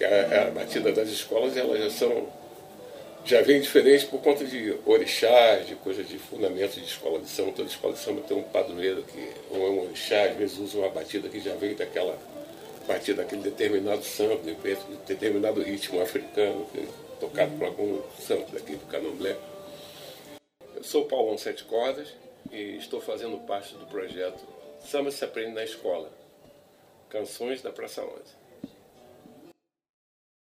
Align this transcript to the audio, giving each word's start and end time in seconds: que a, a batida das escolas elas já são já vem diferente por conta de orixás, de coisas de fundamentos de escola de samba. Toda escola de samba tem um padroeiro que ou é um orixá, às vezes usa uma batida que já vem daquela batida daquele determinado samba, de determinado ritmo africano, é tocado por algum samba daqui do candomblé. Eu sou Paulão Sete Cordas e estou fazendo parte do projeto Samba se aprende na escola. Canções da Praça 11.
que 0.00 0.04
a, 0.06 0.48
a 0.48 0.50
batida 0.50 0.90
das 0.92 1.10
escolas 1.10 1.58
elas 1.58 1.78
já 1.78 1.90
são 1.90 2.40
já 3.22 3.42
vem 3.42 3.60
diferente 3.60 4.06
por 4.06 4.18
conta 4.22 4.46
de 4.46 4.74
orixás, 4.86 5.66
de 5.66 5.74
coisas 5.74 6.08
de 6.08 6.18
fundamentos 6.18 6.76
de 6.76 6.84
escola 6.84 7.18
de 7.18 7.28
samba. 7.28 7.52
Toda 7.52 7.68
escola 7.68 7.92
de 7.92 7.98
samba 7.98 8.22
tem 8.22 8.34
um 8.34 8.42
padroeiro 8.42 9.02
que 9.02 9.30
ou 9.50 9.66
é 9.66 9.70
um 9.70 9.82
orixá, 9.82 10.24
às 10.24 10.36
vezes 10.36 10.56
usa 10.56 10.78
uma 10.78 10.88
batida 10.88 11.28
que 11.28 11.38
já 11.38 11.54
vem 11.54 11.74
daquela 11.74 12.18
batida 12.88 13.22
daquele 13.22 13.42
determinado 13.42 14.02
samba, 14.02 14.36
de 14.38 14.54
determinado 15.06 15.60
ritmo 15.60 16.00
africano, 16.00 16.66
é 16.74 16.86
tocado 17.20 17.52
por 17.58 17.66
algum 17.66 18.00
samba 18.18 18.46
daqui 18.54 18.72
do 18.72 18.86
candomblé. 18.86 19.36
Eu 20.74 20.82
sou 20.82 21.04
Paulão 21.04 21.36
Sete 21.36 21.64
Cordas 21.64 22.08
e 22.50 22.78
estou 22.78 23.02
fazendo 23.02 23.36
parte 23.46 23.74
do 23.74 23.84
projeto 23.84 24.40
Samba 24.80 25.10
se 25.10 25.22
aprende 25.22 25.52
na 25.52 25.62
escola. 25.62 26.10
Canções 27.10 27.60
da 27.60 27.70
Praça 27.70 28.02
11. 28.02 28.40